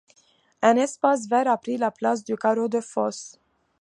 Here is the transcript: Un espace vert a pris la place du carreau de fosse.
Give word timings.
Un 0.69 0.77
espace 0.85 1.29
vert 1.33 1.45
a 1.53 1.57
pris 1.65 1.77
la 1.83 1.91
place 1.99 2.23
du 2.31 2.35
carreau 2.47 2.67
de 2.77 2.81
fosse. 2.89 3.37